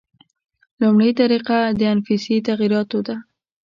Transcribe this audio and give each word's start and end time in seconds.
لومړۍ 0.81 1.11
طریقه 1.21 1.57
د 1.79 1.81
انفسي 1.93 2.35
تغییراتو 2.49 2.99
ده. 3.07 3.15